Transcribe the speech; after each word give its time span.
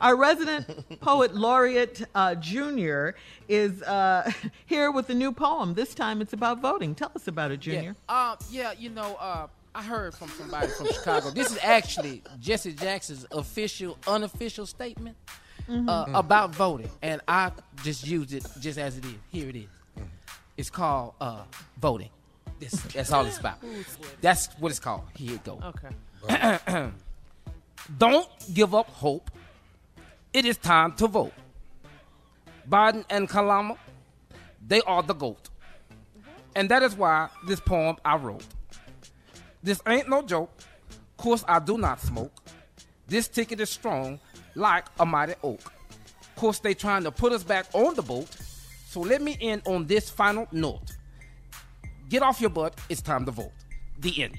our 0.00 0.16
resident 0.16 1.00
poet 1.00 1.34
laureate 1.34 2.02
uh, 2.14 2.34
Junior 2.36 3.14
is 3.48 3.82
uh, 3.82 4.30
here 4.66 4.90
with 4.90 5.10
a 5.10 5.14
new 5.14 5.32
poem. 5.32 5.74
This 5.74 5.94
time 5.94 6.20
it's 6.20 6.32
about 6.32 6.60
voting. 6.60 6.94
Tell 6.94 7.12
us 7.14 7.28
about 7.28 7.50
it, 7.50 7.60
Junior. 7.60 7.96
Yeah, 8.08 8.14
uh, 8.14 8.36
yeah 8.50 8.72
you 8.72 8.90
know, 8.90 9.16
uh, 9.20 9.46
I 9.74 9.82
heard 9.82 10.14
from 10.14 10.28
somebody 10.30 10.68
from 10.68 10.86
Chicago. 10.86 11.30
This 11.30 11.50
is 11.52 11.58
actually 11.62 12.22
Jesse 12.40 12.72
Jackson's 12.72 13.26
official, 13.30 13.98
unofficial 14.06 14.66
statement 14.66 15.16
uh, 15.68 16.06
about 16.14 16.54
voting, 16.54 16.90
and 17.02 17.20
I 17.28 17.52
just 17.82 18.06
used 18.06 18.32
it 18.32 18.44
just 18.60 18.78
as 18.78 18.98
it 18.98 19.04
is. 19.04 19.14
Here 19.30 19.48
it 19.48 19.56
is. 19.56 19.68
It's 20.56 20.70
called 20.70 21.14
uh, 21.20 21.44
voting. 21.80 22.10
This, 22.58 22.72
that's 22.72 23.12
all 23.12 23.24
it's 23.24 23.38
about. 23.38 23.58
That's 24.20 24.48
what 24.58 24.70
it's 24.70 24.80
called. 24.80 25.04
Here 25.14 25.34
it 25.34 25.44
go. 25.44 25.60
Okay. 26.28 26.90
Don't 27.98 28.28
give 28.52 28.74
up 28.74 28.88
hope. 28.88 29.30
It 30.32 30.44
is 30.44 30.56
time 30.58 30.92
to 30.92 31.06
vote. 31.06 31.32
Biden 32.68 33.04
and 33.10 33.28
Kalama, 33.28 33.76
they 34.66 34.80
are 34.82 35.02
the 35.02 35.14
GOAT. 35.14 35.48
And 36.54 36.68
that 36.70 36.82
is 36.82 36.94
why 36.94 37.28
this 37.46 37.60
poem 37.60 37.96
I 38.04 38.16
wrote. 38.16 38.44
This 39.62 39.80
ain't 39.86 40.08
no 40.08 40.22
joke. 40.22 40.50
Course 41.16 41.44
I 41.46 41.58
do 41.58 41.78
not 41.78 42.00
smoke. 42.00 42.32
This 43.06 43.28
ticket 43.28 43.60
is 43.60 43.70
strong 43.70 44.20
like 44.54 44.86
a 44.98 45.06
mighty 45.06 45.34
oak. 45.42 45.72
Course 46.36 46.60
they 46.60 46.74
trying 46.74 47.04
to 47.04 47.10
put 47.10 47.32
us 47.32 47.42
back 47.42 47.66
on 47.72 47.94
the 47.94 48.02
boat. 48.02 48.28
So 48.86 49.00
let 49.00 49.20
me 49.20 49.36
end 49.40 49.62
on 49.66 49.86
this 49.86 50.08
final 50.10 50.46
note. 50.52 50.92
Get 52.08 52.22
off 52.22 52.40
your 52.40 52.50
butt. 52.50 52.80
It's 52.88 53.02
time 53.02 53.24
to 53.26 53.30
vote. 53.32 53.52
The 53.98 54.22
end. 54.22 54.38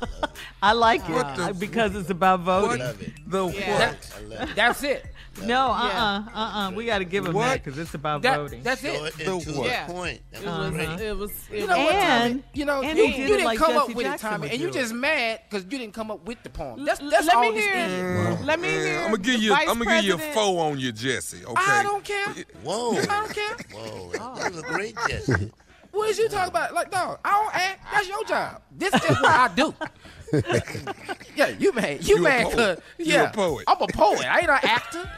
I 0.62 0.72
like 0.72 1.02
it 1.08 1.58
because 1.58 1.96
it's 1.96 2.10
about 2.10 2.40
voting. 2.40 2.78
The 3.26 3.48
That- 3.48 4.54
that's 4.54 4.82
it. 4.84 5.06
No, 5.44 5.68
uh 5.70 5.72
uh-uh, 5.72 6.22
uh, 6.34 6.38
uh 6.38 6.70
We 6.72 6.86
got 6.86 6.98
to 6.98 7.04
give 7.04 7.26
him 7.26 7.34
that 7.34 7.62
because 7.64 7.78
it's 7.78 7.94
about 7.94 8.22
That- 8.22 8.36
voting. 8.38 8.62
that's 8.62 8.82
Go 8.82 9.04
it. 9.04 9.20
into 9.20 9.52
The 9.52 9.58
what? 9.58 9.86
the 9.86 9.92
point. 9.92 10.20
That 10.32 10.40
was 10.42 10.48
Uh-huh. 10.48 10.70
great. 10.70 11.00
It 11.00 11.16
was. 11.16 11.30
It 11.50 11.60
You 11.60 11.66
know 11.66 11.78
what, 11.78 11.94
And- 11.94 12.32
Tommy? 12.34 12.44
You 12.54 12.64
know, 12.64 12.82
and 12.82 12.98
you, 12.98 13.06
did 13.06 13.16
you 13.18 13.24
it 13.24 13.28
didn't 13.28 13.44
like 13.44 13.58
come 13.58 13.72
Jesse 13.72 13.78
up 13.90 13.96
with 13.96 14.06
Jackson 14.06 14.26
it, 14.26 14.30
Tommy, 14.30 14.42
would 14.42 14.50
and 14.52 14.60
you 14.60 14.70
do 14.70 14.78
it. 14.78 14.80
just 14.82 14.94
mad 14.94 15.40
because 15.48 15.64
you 15.64 15.78
didn't 15.78 15.94
come 15.94 16.10
up 16.10 16.24
with 16.26 16.42
the 16.42 16.50
poem. 16.50 16.84
That's 16.84 17.00
that's 17.00 17.26
let 17.26 17.34
all 17.36 17.42
me 17.42 17.50
this 17.52 17.64
hear 17.64 18.36
is. 18.38 18.40
Let 18.44 18.60
me 18.60 18.68
hear. 18.68 18.98
I'm 19.00 19.04
gonna 19.10 19.18
give 19.18 19.42
you. 19.42 19.54
I'm 19.54 19.66
gonna 19.78 19.84
give 19.84 20.04
you 20.04 20.14
a 20.14 20.16
President- 20.16 20.34
four 20.46 20.64
on 20.70 20.78
you, 20.78 20.92
Jesse. 20.92 21.44
Okay. 21.44 21.54
I 21.56 21.82
don't 21.82 22.04
care. 22.04 22.26
Whoa. 22.62 22.98
I 22.98 23.04
don't 23.06 23.34
care. 23.34 23.56
Whoa. 23.72 24.10
That 24.36 24.52
was 24.52 24.58
a 24.60 24.62
great 24.66 24.96
Jesse. 25.08 25.52
What 25.90 26.10
is 26.10 26.18
you 26.18 26.28
talking 26.28 26.50
about? 26.50 26.74
Like, 26.74 26.90
dog, 26.90 27.18
I 27.24 27.30
don't 27.30 27.54
act. 27.56 27.80
That's 27.92 28.08
your 28.08 28.24
job. 28.24 28.60
This 28.70 28.92
is 28.94 29.02
what 29.22 29.24
I 29.24 29.48
do. 29.54 29.74
yeah, 31.34 31.48
you 31.58 31.72
mad. 31.72 32.04
You, 32.06 32.16
You 32.16 32.20
a 32.20 32.20
mad 32.20 32.42
poet. 32.44 32.52
because 32.52 32.78
You 32.98 33.14
yeah, 33.14 33.30
a 33.30 33.32
poet. 33.32 33.64
I'm 33.66 33.80
a 33.80 33.86
poet. 33.86 34.26
I 34.26 34.40
ain't 34.40 34.50
an 34.50 34.58
actor. 34.62 35.10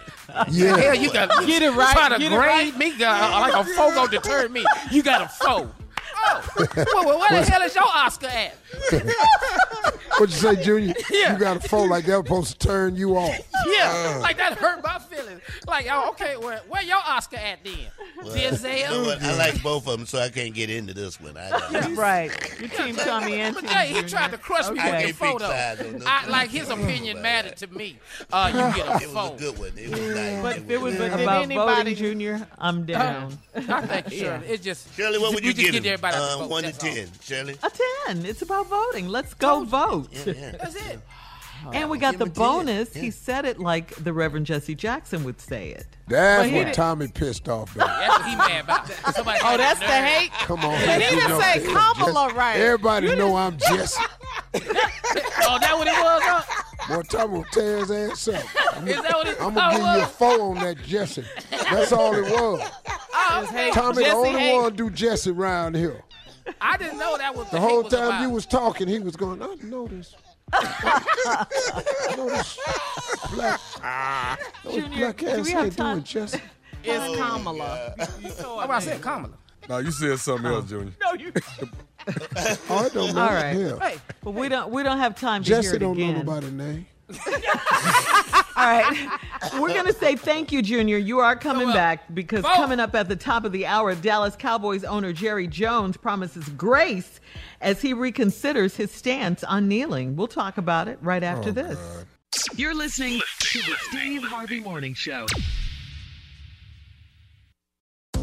Yeah. 0.51 0.77
Hell, 0.77 0.95
you 0.95 1.13
got 1.13 1.29
Get 1.47 1.63
it 1.63 1.73
right, 1.73 1.93
Try 1.93 2.09
to 2.11 2.19
get 2.19 2.33
it 2.33 2.35
grade 2.35 2.75
right. 2.75 2.77
me 2.79 3.05
uh, 3.05 3.41
like 3.41 3.55
a 3.55 3.65
four 3.75 3.95
gonna 3.95 4.11
deter 4.11 4.49
me. 4.49 4.65
You 4.91 5.03
got 5.03 5.23
a 5.23 5.29
four. 5.29 5.71
Oh, 6.23 6.53
well, 6.59 7.05
well, 7.07 7.19
where 7.19 7.31
the 7.31 7.51
hell 7.51 7.63
is 7.63 7.75
your 7.75 7.85
Oscar 7.85 8.27
at? 8.27 8.55
What 10.19 10.29
you 10.29 10.37
say, 10.37 10.63
Junior? 10.63 10.95
Yeah. 11.11 11.33
You 11.33 11.39
got 11.39 11.57
a 11.57 11.61
phone 11.69 11.89
like 11.89 12.05
that 12.07 12.19
was 12.19 12.27
supposed 12.27 12.61
to 12.61 12.67
turn 12.69 12.95
you 12.97 13.17
off. 13.17 13.39
Yeah, 13.67 14.19
like 14.21 14.37
that 14.37 14.59
hurt 14.59 14.83
my 14.83 14.99
feelings. 15.39 15.67
Like, 15.67 15.87
oh, 15.91 16.11
okay, 16.11 16.37
where, 16.37 16.59
where 16.69 16.83
your 16.83 16.99
Oscar 16.99 17.37
at 17.37 17.63
then? 17.65 17.75
Well, 18.23 18.35
Denzel? 18.35 19.21
you? 19.23 19.29
I 19.29 19.37
like 19.37 19.63
both 19.63 19.87
of 19.87 19.97
them, 19.99 20.07
so 20.07 20.19
I 20.19 20.29
can't 20.29 20.55
get 20.55 20.71
into 20.71 20.93
this 20.95 21.21
one. 21.21 21.37
I 21.37 21.51
got 21.51 21.97
right. 21.97 22.31
Your 22.61 22.69
team 22.69 22.97
Tommy 22.97 23.35
and 23.41 23.55
But 23.55 23.63
team 23.63 23.71
hey, 23.71 23.93
he 23.95 24.03
tried 24.03 24.31
to 24.33 24.39
crush 24.39 24.69
me 24.69 24.75
with 24.75 24.83
the 24.85 24.89
I 24.97 25.03
can't 25.03 25.17
photo. 25.17 25.45
sides 25.49 25.81
on 25.81 25.93
this 25.95 26.03
I, 26.07 26.27
like 26.29 26.51
his 26.51 26.69
opinion 26.69 27.23
mattered 27.23 27.57
to 27.59 27.67
me. 27.69 27.99
Uh, 28.33 28.51
you 28.53 28.83
get 28.83 28.89
a 29.03 29.05
It 29.05 29.15
was 29.15 29.31
a 29.33 29.37
good 29.39 29.59
one. 29.59 29.73
It 29.77 29.91
was 29.91 30.15
nice. 30.15 30.43
But 30.43 30.57
if 30.59 30.71
it 30.71 30.81
was 30.81 30.97
But 30.97 31.11
did 31.11 31.21
about 31.21 31.43
anybody- 31.43 31.75
voting, 31.77 31.95
Junior, 31.97 32.49
I'm 32.59 32.85
down. 32.85 33.39
I 33.55 33.87
think 33.87 34.13
Shirley. 34.13 34.47
It's 34.47 34.65
just 34.65 34.95
Shirley, 34.97 35.19
what 35.19 35.35
would 35.35 35.43
we 35.43 35.49
you 35.49 35.55
just 35.55 35.65
give 35.73 35.73
get 35.83 35.85
him? 35.87 35.93
everybody 35.95 36.17
out 36.17 36.23
Uh, 36.23 36.39
vote, 36.39 36.51
one 36.51 36.63
to 36.65 36.71
that's 36.73 36.85
all. 36.85 36.91
ten. 36.95 37.09
Shirley? 37.23 37.57
A 37.63 37.71
10. 38.07 38.27
It's 38.27 38.43
about 38.43 38.67
voting. 38.69 39.09
Let's 39.09 39.35
go 39.35 39.65
vote. 39.65 40.09
Yeah, 40.13 40.33
yeah. 40.37 40.51
That's 40.53 40.75
it. 40.77 41.01
And 41.73 41.91
we 41.91 41.99
got 41.99 42.13
give 42.13 42.19
the 42.21 42.25
him 42.27 42.31
a 42.31 42.35
10. 42.35 42.43
bonus. 42.45 42.97
Yeah. 42.97 43.03
He 43.03 43.11
said 43.11 43.45
it 43.45 43.59
like 43.59 43.95
the 43.97 44.13
Reverend 44.13 44.47
Jesse 44.47 44.75
Jackson 44.75 45.25
would 45.25 45.41
say 45.41 45.71
it. 45.71 45.87
That's 46.09 46.49
he 46.49 46.57
what 46.57 46.65
did- 46.67 46.75
Tommy 46.75 47.09
pissed 47.09 47.49
off 47.49 47.75
about. 47.77 47.89
That's 48.01 48.19
what 48.19 48.29
he 48.29 48.37
mad 48.37 48.65
about. 48.65 48.91
Somebody 49.15 49.39
Oh, 49.45 49.57
that's 49.57 49.79
the 49.81 49.87
nerve. 49.87 50.05
hate. 50.05 50.33
Come 50.33 50.61
on. 50.65 50.87
But 50.87 51.01
he 51.03 51.15
didn't 51.17 51.29
know, 51.31 51.41
say 51.41 51.61
Kamala 51.65 52.35
right. 52.35 52.57
Everybody 52.57 53.15
know 53.17 53.37
I'm 53.37 53.57
Jesse. 53.59 54.03
oh, 54.55 54.59
that 55.61 55.75
what 55.77 55.87
it 55.87 55.93
was? 55.93 56.23
Huh? 56.25 56.97
Boy, 56.97 57.03
Tommy 57.03 57.33
will 57.39 57.45
tear 57.53 57.79
his 57.79 57.91
ass 57.91 58.29
up. 58.29 58.45
I'm 58.77 58.89
Is 58.89 58.97
that 59.03 59.13
what 59.15 59.29
it 59.29 59.37
I'm 59.41 59.53
oh, 59.53 59.61
gonna 59.61 59.71
give 59.77 59.81
you 59.81 59.87
a 59.87 59.99
was? 60.01 60.11
four 60.11 60.41
on 60.41 60.55
that 60.57 60.83
Jesse. 60.83 61.25
That's 61.51 61.93
all 61.93 62.15
it 62.15 62.23
was. 62.23 62.69
Oh, 63.15 63.47
hey, 63.53 63.71
Tommy, 63.71 63.97
the 63.97 64.03
Jesse 64.03 64.17
only 64.17 64.31
hate- 64.41 64.57
one 64.57 64.75
do 64.77 64.91
Jesse 64.91 65.31
around 65.31 65.77
here. 65.77 66.03
I 66.61 66.77
didn't 66.77 66.99
know 66.99 67.17
that 67.17 67.35
was 67.37 67.49
The 67.51 67.61
hate 67.61 67.69
whole 67.69 67.83
was 67.85 67.93
time 67.93 68.07
about. 68.07 68.23
you 68.23 68.31
was 68.31 68.47
talking, 68.47 68.89
he 68.89 68.99
was 68.99 69.15
going, 69.15 69.41
I 69.43 69.55
know 69.63 69.87
this. 69.87 70.15
I 70.53 71.47
black, 73.33 73.61
those 74.65 74.75
Junior, 74.75 74.99
black 74.99 75.17
do 75.19 75.29
ass 75.29 75.47
we 75.47 75.53
have 75.53 75.65
ain't 75.67 75.77
time? 75.77 75.95
doing 75.97 76.05
Jesse. 76.05 76.41
It's 76.83 77.17
Kamala. 77.17 77.95
That's 77.97 78.43
what 78.43 78.71
I 78.71 78.79
said, 78.81 79.03
Kamala. 79.03 79.35
No, 79.69 79.79
you 79.79 79.91
said 79.91 80.19
something 80.19 80.47
else, 80.51 80.69
Junior. 80.69 80.93
No, 81.03 81.13
you. 81.15 81.33
Oh, 82.71 82.87
it 82.87 82.95
don't 82.95 83.09
All 83.11 83.15
matter. 83.15 83.35
right. 83.35 83.53
Hell, 83.69 83.79
Hey, 83.79 83.97
but 84.25 84.31
we 84.33 84.49
don't 84.49 84.71
we 84.73 84.83
don't 84.83 84.97
have 84.99 85.15
time 85.21 85.43
to 85.45 85.53
hear 85.53 85.63
Jesse 85.63 85.77
it 85.77 85.81
don't 85.81 85.93
again. 85.93 86.15
know 86.15 86.19
nobody's 86.21 86.51
name. 86.51 86.87
All 88.57 88.65
right. 88.67 89.09
We're 89.55 89.69
going 89.69 89.87
to 89.87 89.93
say 89.93 90.17
thank 90.17 90.53
you, 90.53 90.63
Junior. 90.63 90.99
You 90.99 91.21
are 91.21 91.37
coming 91.37 91.69
welcome. 91.69 91.75
back 91.75 92.15
because 92.15 92.43
Vote. 92.43 92.55
coming 92.55 92.81
up 92.81 92.95
at 92.95 93.09
the 93.09 93.17
top 93.17 93.45
of 93.45 93.53
the 93.53 93.67
hour, 93.67 93.95
Dallas 93.95 94.37
Cowboys 94.37 94.85
owner 94.85 95.13
Jerry 95.13 95.47
Jones 95.47 95.97
promises 95.97 96.49
grace 96.51 97.21
as 97.61 97.81
he 97.83 97.95
reconsiders 97.95 98.77
his 98.77 98.91
stance 98.91 99.45
on 99.45 99.69
kneeling. 99.69 100.17
We'll 100.17 100.29
talk 100.29 100.59
about 100.59 100.89
it 100.89 100.99
right 101.01 101.23
after 101.23 101.51
oh, 101.51 101.53
this. 101.53 102.05
You're 102.57 102.75
listening 102.75 103.21
to 103.41 103.59
the 103.59 103.75
Steve 103.89 104.23
Harvey 104.23 104.61
Morning 104.61 104.95
Show. 104.95 105.27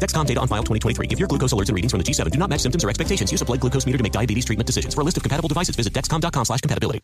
Dexcom 0.00 0.26
data 0.26 0.40
on 0.40 0.48
file 0.48 0.62
2023. 0.62 1.08
If 1.08 1.18
your 1.20 1.28
glucose 1.28 1.52
alerts 1.52 1.68
and 1.68 1.76
readings 1.76 1.92
from 1.92 2.00
the 2.00 2.04
G7 2.04 2.30
do 2.30 2.38
not 2.38 2.50
match 2.50 2.60
symptoms 2.60 2.82
or 2.82 2.88
expectations, 2.88 3.30
use 3.30 3.42
a 3.42 3.44
blood 3.44 3.60
glucose 3.60 3.86
meter 3.86 3.98
to 3.98 4.02
make 4.02 4.12
diabetes 4.12 4.44
treatment 4.44 4.66
decisions. 4.66 4.94
For 4.94 5.02
a 5.02 5.04
list 5.04 5.16
of 5.16 5.22
compatible 5.22 5.48
devices, 5.48 5.76
visit 5.76 5.92
dexcom.com 5.92 6.44
slash 6.44 6.60
compatibility. 6.62 7.00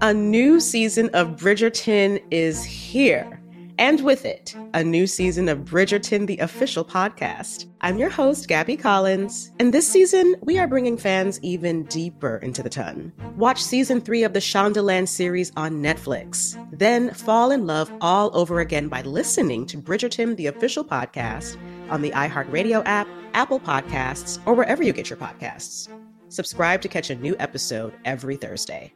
A 0.00 0.12
new 0.12 0.58
season 0.60 1.10
of 1.14 1.36
Bridgerton 1.36 2.22
is 2.30 2.64
here. 2.64 3.40
And 3.78 4.00
with 4.04 4.24
it, 4.24 4.56
a 4.74 4.82
new 4.82 5.06
season 5.06 5.48
of 5.48 5.60
Bridgerton, 5.60 6.26
the 6.26 6.38
official 6.38 6.84
podcast. 6.84 7.66
I'm 7.80 7.96
your 7.96 8.10
host, 8.10 8.48
Gabby 8.48 8.76
Collins, 8.76 9.52
and 9.60 9.72
this 9.72 9.86
season, 9.86 10.34
we 10.42 10.58
are 10.58 10.66
bringing 10.66 10.96
fans 10.96 11.38
even 11.42 11.84
deeper 11.84 12.38
into 12.38 12.60
the 12.60 12.70
ton. 12.70 13.12
Watch 13.36 13.62
season 13.62 14.00
three 14.00 14.24
of 14.24 14.32
the 14.32 14.40
Shondaland 14.40 15.06
series 15.06 15.52
on 15.56 15.80
Netflix. 15.80 16.58
Then 16.76 17.14
fall 17.14 17.52
in 17.52 17.68
love 17.68 17.92
all 18.00 18.36
over 18.36 18.58
again 18.58 18.88
by 18.88 19.02
listening 19.02 19.64
to 19.66 19.78
Bridgerton, 19.78 20.36
the 20.36 20.48
official 20.48 20.84
podcast, 20.84 21.56
on 21.90 22.02
the 22.02 22.10
iHeartRadio 22.10 22.82
app, 22.84 23.08
Apple 23.34 23.60
Podcasts, 23.60 24.40
or 24.46 24.54
wherever 24.54 24.82
you 24.82 24.92
get 24.92 25.10
your 25.10 25.16
podcasts. 25.16 25.88
Subscribe 26.28 26.82
to 26.82 26.88
catch 26.88 27.10
a 27.10 27.14
new 27.14 27.34
episode 27.38 27.94
every 28.04 28.36
Thursday. 28.36 28.92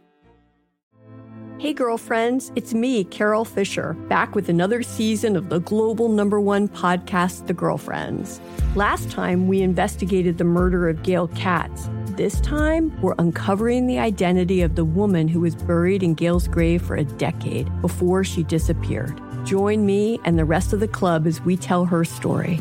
Hey, 1.59 1.73
girlfriends, 1.73 2.51
it's 2.57 2.75
me, 2.75 3.05
Carol 3.05 3.45
Fisher, 3.45 3.93
back 4.09 4.35
with 4.35 4.49
another 4.49 4.83
season 4.83 5.37
of 5.37 5.49
the 5.49 5.61
global 5.61 6.09
number 6.09 6.41
one 6.41 6.67
podcast, 6.67 7.47
The 7.47 7.55
Girlfriends. 7.55 8.41
Last 8.75 9.13
time, 9.13 9.47
we 9.47 9.63
investigated 9.63 10.39
the 10.39 10.45
murder 10.45 10.89
of 10.89 11.05
Gail 11.05 11.29
Katz. 11.29 11.89
This 12.17 12.41
time, 12.41 13.01
we're 13.01 13.15
uncovering 13.17 13.87
the 13.87 14.01
identity 14.01 14.61
of 14.61 14.75
the 14.75 14.85
woman 14.85 15.29
who 15.29 15.39
was 15.39 15.55
buried 15.55 16.03
in 16.03 16.15
Gail's 16.15 16.49
grave 16.49 16.83
for 16.83 16.97
a 16.97 17.05
decade 17.05 17.71
before 17.81 18.25
she 18.25 18.43
disappeared. 18.43 19.21
Join 19.45 19.87
me 19.87 20.19
and 20.25 20.37
the 20.37 20.45
rest 20.45 20.73
of 20.73 20.81
the 20.81 20.89
club 20.89 21.29
as 21.29 21.43
we 21.43 21.57
tell 21.57 21.85
her 21.85 22.05
story. 22.05 22.61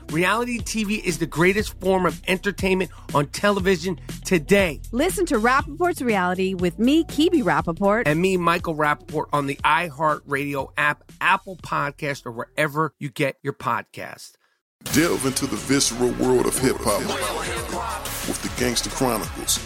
Reality 0.11 0.59
TV 0.59 1.01
is 1.01 1.19
the 1.19 1.25
greatest 1.25 1.79
form 1.79 2.05
of 2.05 2.21
entertainment 2.27 2.91
on 3.15 3.27
television 3.27 3.97
today. 4.25 4.81
Listen 4.91 5.25
to 5.27 5.35
Rapaport's 5.39 6.01
Reality 6.01 6.53
with 6.53 6.77
me, 6.77 7.05
Kebe 7.05 7.41
Rapaport. 7.43 8.03
And 8.07 8.21
me, 8.21 8.35
Michael 8.35 8.75
Rapaport, 8.75 9.27
on 9.31 9.47
the 9.47 9.55
iHeartRadio 9.63 10.73
app, 10.75 11.09
Apple 11.21 11.55
Podcast, 11.55 12.25
or 12.25 12.31
wherever 12.31 12.93
you 12.99 13.09
get 13.09 13.37
your 13.41 13.53
podcast. 13.53 14.33
Delve 14.83 15.25
into 15.25 15.45
the 15.45 15.55
visceral 15.55 16.11
world 16.13 16.45
of 16.45 16.57
hip 16.57 16.75
hop 16.79 16.99
with 18.27 18.41
the 18.41 18.51
Gangster 18.59 18.89
Chronicles, 18.89 19.65